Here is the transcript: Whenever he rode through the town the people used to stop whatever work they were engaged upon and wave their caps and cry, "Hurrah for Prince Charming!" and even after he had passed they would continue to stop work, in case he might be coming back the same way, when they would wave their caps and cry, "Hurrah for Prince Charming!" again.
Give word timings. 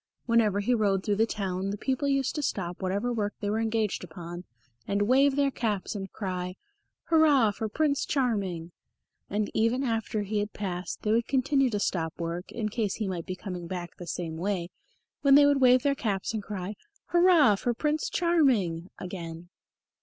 Whenever 0.25 0.61
he 0.61 0.73
rode 0.73 1.05
through 1.05 1.15
the 1.17 1.27
town 1.27 1.69
the 1.69 1.77
people 1.77 2.07
used 2.07 2.33
to 2.33 2.41
stop 2.41 2.81
whatever 2.81 3.13
work 3.13 3.35
they 3.39 3.51
were 3.51 3.59
engaged 3.59 4.03
upon 4.03 4.45
and 4.87 5.03
wave 5.03 5.35
their 5.35 5.51
caps 5.51 5.93
and 5.93 6.11
cry, 6.11 6.55
"Hurrah 7.09 7.51
for 7.51 7.69
Prince 7.69 8.03
Charming!" 8.03 8.71
and 9.29 9.51
even 9.53 9.83
after 9.83 10.23
he 10.23 10.39
had 10.39 10.53
passed 10.53 11.03
they 11.03 11.11
would 11.11 11.27
continue 11.27 11.69
to 11.69 11.79
stop 11.79 12.15
work, 12.17 12.51
in 12.51 12.69
case 12.69 12.95
he 12.95 13.07
might 13.07 13.27
be 13.27 13.35
coming 13.35 13.67
back 13.67 13.95
the 13.97 14.07
same 14.07 14.37
way, 14.37 14.69
when 15.21 15.35
they 15.35 15.45
would 15.45 15.61
wave 15.61 15.83
their 15.83 15.93
caps 15.93 16.33
and 16.33 16.41
cry, 16.41 16.73
"Hurrah 17.09 17.55
for 17.55 17.75
Prince 17.75 18.09
Charming!" 18.09 18.89
again. 18.97 19.49